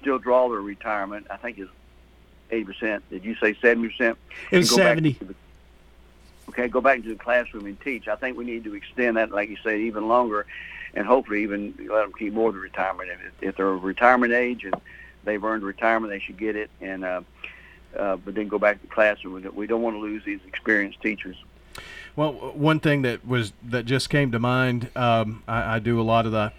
[0.00, 1.26] still draw their retirement.
[1.30, 1.68] I think is
[2.50, 3.04] eighty percent.
[3.10, 4.18] Did you say seventy percent?
[4.50, 5.12] It was And go back 70.
[5.20, 5.34] the-
[6.48, 8.06] Okay, go back into the classroom and teach.
[8.06, 10.46] I think we need to extend that, like you said, even longer,
[10.94, 13.10] and hopefully even let them keep more of the retirement.
[13.10, 14.72] If, if they're retirement age and
[15.24, 16.70] they've earned retirement, they should get it.
[16.80, 17.22] And uh,
[17.98, 19.34] uh, but then go back to the classroom.
[19.34, 21.36] We don't- We don't want to lose these experienced teachers.
[22.14, 24.88] Well, one thing that was that just came to mind.
[24.96, 26.52] Um, I, I do a lot of the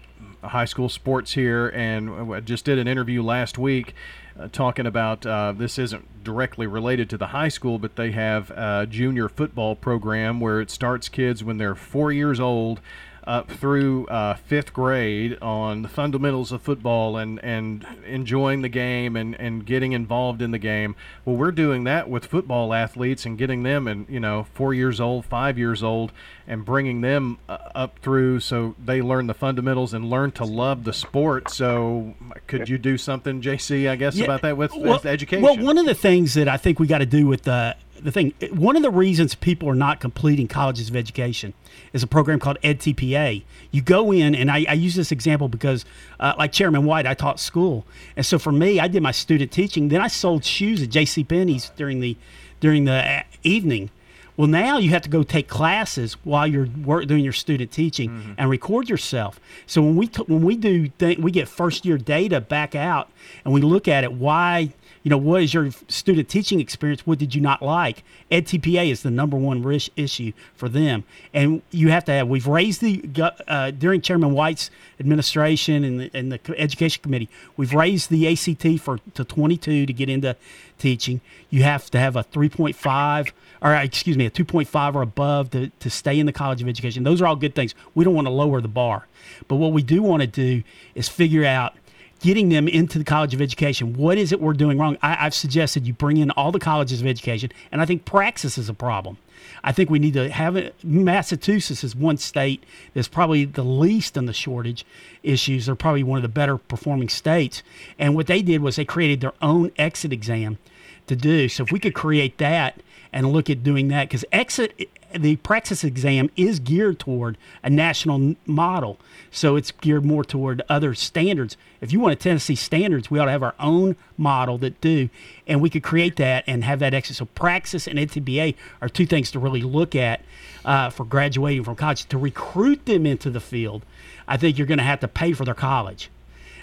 [0.44, 3.92] high school sports here, and I just did an interview last week
[4.38, 8.52] uh, talking about uh, this isn't directly related to the high school, but they have
[8.52, 12.80] a junior football program where it starts kids when they're four years old
[13.28, 19.16] up through uh, fifth grade on the fundamentals of football and, and enjoying the game
[19.16, 20.96] and, and getting involved in the game.
[21.26, 24.98] Well, we're doing that with football athletes and getting them and you know four years
[24.98, 26.10] old, five years old,
[26.46, 30.84] and bringing them uh, up through so they learn the fundamentals and learn to love
[30.84, 31.50] the sport.
[31.50, 32.14] So,
[32.46, 33.90] could you do something, JC?
[33.90, 35.42] I guess Yeah, about that with, well- with education.
[35.42, 38.12] Well, one of the things that I think we got to do with the the
[38.12, 41.54] thing, one of the reasons people are not completing colleges of education
[41.92, 43.42] is a program called EdTPA.
[43.70, 45.84] You go in, and I, I use this example because,
[46.20, 47.84] uh, like Chairman White, I taught school,
[48.16, 49.88] and so for me, I did my student teaching.
[49.88, 51.24] Then I sold shoes at J.C.
[51.24, 52.16] Penney's during the
[52.60, 53.90] during the uh, evening.
[54.36, 58.36] Well, now you have to go take classes while you're work, doing your student teaching
[58.38, 59.40] and record yourself.
[59.66, 63.10] So when we t- when we do th- we get first year data back out
[63.44, 64.12] and we look at it.
[64.12, 67.06] Why you know what is your student teaching experience?
[67.06, 68.02] What did you not like?
[68.30, 72.28] EdTPA is the number one risk issue for them, and you have to have.
[72.28, 73.02] We've raised the
[73.46, 74.70] uh, during Chairman White's
[75.00, 77.28] administration and the, and the education committee.
[77.56, 80.36] We've raised the ACT for to 22 to get into
[80.78, 81.20] teaching.
[81.50, 85.90] You have to have a 3.5 or excuse me, a 2.5 or above to, to
[85.90, 87.02] stay in the College of Education.
[87.02, 87.74] Those are all good things.
[87.94, 89.06] We don't want to lower the bar.
[89.48, 90.62] But what we do want to do
[90.94, 91.74] is figure out
[92.20, 93.94] getting them into the College of Education.
[93.94, 94.98] What is it we're doing wrong?
[95.02, 98.58] I, I've suggested you bring in all the colleges of education, and I think praxis
[98.58, 99.18] is a problem.
[99.62, 100.74] I think we need to have it.
[100.84, 104.84] Massachusetts is one state that's probably the least in the shortage
[105.22, 105.66] issues.
[105.66, 107.62] They're probably one of the better performing states.
[107.98, 110.58] And what they did was they created their own exit exam
[111.06, 111.48] to do.
[111.48, 112.80] So if we could create that
[113.12, 118.36] and look at doing that, because exit the praxis exam is geared toward a national
[118.46, 118.98] model,
[119.30, 121.56] so it's geared more toward other standards.
[121.80, 125.08] If you want a Tennessee standards, we ought to have our own model that do,
[125.46, 127.16] and we could create that and have that exit.
[127.16, 130.20] So praxis and EdTPA are two things to really look at
[130.64, 133.84] uh, for graduating from college to recruit them into the field.
[134.26, 136.10] I think you're going to have to pay for their college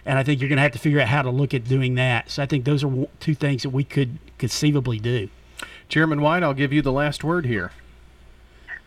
[0.05, 1.95] and I think you're going to have to figure out how to look at doing
[1.95, 2.29] that.
[2.29, 5.29] So I think those are two things that we could conceivably do.
[5.89, 7.71] Chairman White, I'll give you the last word here.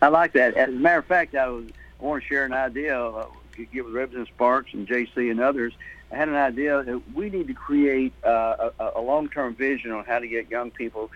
[0.01, 0.55] I like that.
[0.55, 1.65] As a matter of fact, I was
[1.99, 2.99] I want to share an idea.
[2.99, 3.27] Uh,
[3.73, 5.73] get with Representative Sparks and JC and others.
[6.11, 10.05] I had an idea that we need to create uh, a, a long-term vision on
[10.05, 11.11] how to get young people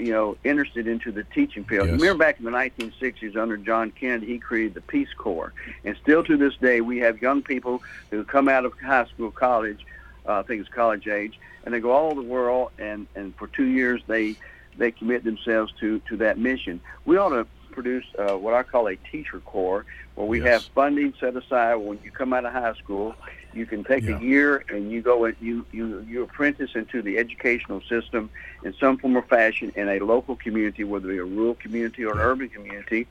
[0.00, 1.88] you know, interested into the teaching field.
[1.88, 2.00] Yes.
[2.00, 5.52] Remember back in the 1960s under John Kennedy, he created the Peace Corps.
[5.84, 9.30] And still to this day, we have young people who come out of high school,
[9.30, 9.84] college,
[10.26, 13.34] uh, I think it's college age, and they go all over the world, and, and
[13.36, 14.36] for two years they
[14.80, 16.80] they commit themselves to, to that mission.
[17.04, 19.84] We ought to produce uh, what I call a teacher corps,
[20.16, 20.48] where we Yes.
[20.52, 23.14] have funding set aside when you come out of high school.
[23.52, 24.16] You can take Yeah.
[24.18, 28.30] a year and you go and you, you you apprentice into the educational system
[28.64, 32.04] in some form or fashion in a local community, whether it be a rural community
[32.04, 33.06] or an urban community,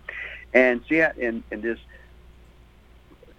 [0.53, 1.81] and see how, and and just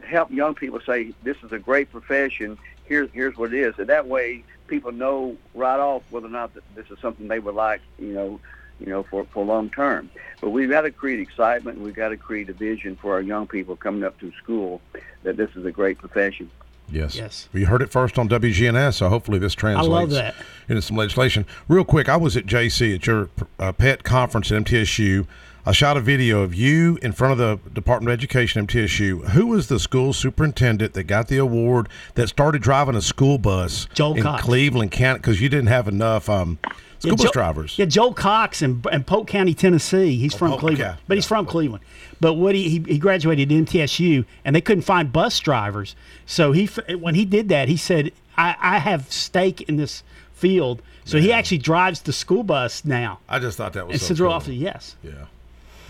[0.05, 2.59] help young people say this is a great profession.
[2.85, 6.55] Here's here's what it is, and that way people know right off whether or not
[6.55, 7.81] that this is something they would like.
[7.99, 8.41] You know.
[8.79, 10.09] You know, for, for long term.
[10.41, 11.77] But we've got to create excitement.
[11.77, 14.81] and We've got to create a vision for our young people coming up through school
[15.23, 16.51] that this is a great profession.
[16.91, 17.15] Yes.
[17.15, 17.49] Yes.
[17.53, 20.35] We heard it first on WGNS, so hopefully this translates that.
[20.69, 21.47] into some legislation.
[21.69, 25.27] Real quick, I was at JC at your uh, PET conference at MTSU.
[25.67, 29.31] I shot a video of you in front of the Department of Education at MTSU.
[29.31, 33.87] Who was the school superintendent that got the award that started driving a school bus
[33.93, 34.43] Joel in Cox.
[34.43, 36.59] Cleveland County because you didn't have enough um,
[36.99, 37.79] school Yeah, bus Joe- drivers?
[37.79, 40.17] Yeah, Joel Cox in, in Polk County, Tennessee.
[40.17, 41.29] He's from Polk, Cleveland, yeah, but he's yeah.
[41.29, 41.85] from Cleveland.
[42.21, 45.95] But what he, he graduated at MTSU, and they couldn't find bus drivers.
[46.25, 50.81] So he when he did that, he said, "I, I have stake in this field."
[51.05, 53.19] So he actually drives the school bus now.
[53.29, 54.37] I just thought that was And so Central cool.
[54.37, 54.97] Office, yes.
[55.03, 55.13] Yeah.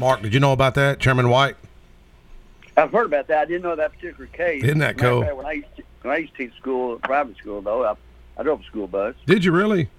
[0.01, 1.57] Mark, did you know about that, Chairman White?
[2.75, 3.43] I've heard about that.
[3.43, 4.65] I didn't know that particular case.
[4.65, 5.21] Isn't that cool?
[5.23, 7.95] fact, When I used to, when I used to teach school, private school though, I,
[8.39, 9.15] I drove a school bus.
[9.27, 9.91] Did you really?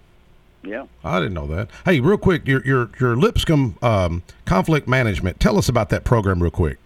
[0.64, 0.88] Yeah.
[1.04, 1.70] I didn't know that.
[1.86, 5.40] Hey, real quick, your your your Lipscomb um, conflict management.
[5.40, 6.80] Tell us about that program, real quick.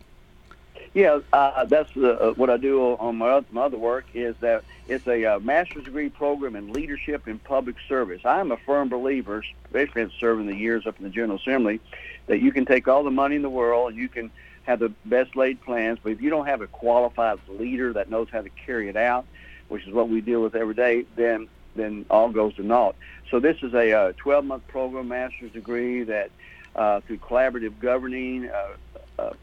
[0.95, 5.25] Yeah, uh, that's uh, what I do on my other, work is that it's a
[5.25, 8.21] uh, master's degree program in leadership and public service.
[8.23, 11.81] I am a firm believer, especially after serving the years up in the General Assembly,
[12.27, 14.31] that you can take all the money in the world and you can
[14.63, 18.29] have the best laid plans, but if you don't have a qualified leader that knows
[18.31, 19.25] how to carry it out,
[19.67, 22.95] which is what we deal with every day, then then all goes to naught.
[23.29, 26.31] So this is a uh, 12-month program, master's degree that
[26.73, 29.33] uh, through collaborative governing, uh, uh,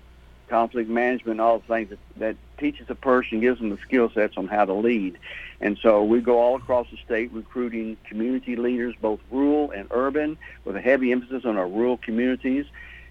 [0.53, 4.37] conflict management, all the things that, that teaches a person, gives them the skill sets
[4.37, 5.19] on how to lead.
[5.63, 10.37] And so we go all across the state recruiting community leaders, both rural and urban,
[10.67, 12.67] with a heavy emphasis on our rural communities.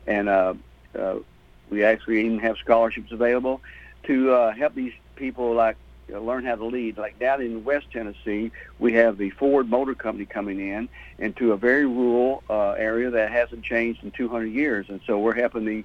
[0.05, 0.53] And uh,
[0.97, 1.15] uh,
[1.71, 3.59] we actually even have scholarships available
[4.03, 5.77] to uh, help these people like
[6.13, 6.99] uh, learn how to lead.
[6.99, 11.57] Like down in West Tennessee, we have the Ford Motor Company coming in into a
[11.57, 14.85] very rural uh, area that hasn't changed in 200 years.
[14.89, 15.83] And so we're helping the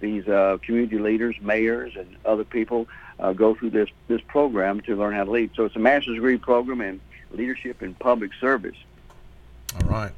[0.00, 4.96] these uh, community leaders, mayors, and other people uh, go through this this program to
[4.96, 5.50] learn how to lead.
[5.54, 7.00] So it's a master's degree program in
[7.32, 8.76] leadership and public service.
[9.74, 10.12] All right.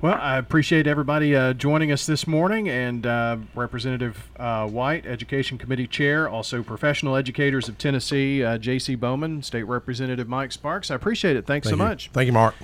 [0.00, 5.56] Well, I appreciate everybody uh, joining us this morning, and uh, Representative uh, White, Education
[5.56, 8.96] Committee Chair, also professional educators of Tennessee, uh, J.C.
[8.96, 10.90] Bowman, State Representative Mike Sparks.
[10.90, 11.46] I appreciate it.
[11.46, 11.88] Thanks Thank so you.
[11.88, 12.10] much.
[12.12, 12.54] Thank you, Mark.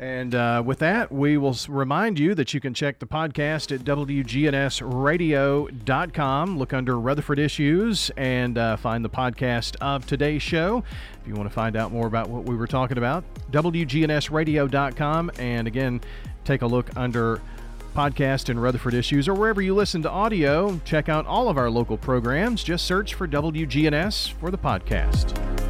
[0.00, 3.80] And uh, with that, we will remind you that you can check the podcast at
[3.80, 6.58] WGNSradio.com.
[6.58, 10.84] Look under Rutherford Issues and uh, find the podcast of today's show.
[11.20, 15.32] If you want to find out more about what we were talking about, WGNSradio.com.
[15.38, 16.00] And again,
[16.44, 17.40] take a look under
[17.94, 20.80] podcast and Rutherford Issues or wherever you listen to audio.
[20.84, 22.62] Check out all of our local programs.
[22.62, 25.67] Just search for WGNS for the podcast.